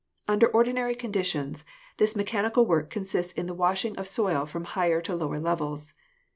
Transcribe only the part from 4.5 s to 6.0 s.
higher to lower levels.